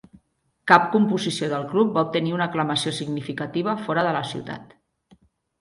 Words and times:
Cap 0.71 0.87
composició 0.95 1.49
del 1.51 1.67
club 1.73 1.93
va 1.97 2.03
obtenir 2.09 2.33
una 2.37 2.47
aclamació 2.53 2.95
significativa 3.01 3.79
fora 3.85 4.07
de 4.09 4.15
la 4.19 4.27
ciutat. 4.31 4.79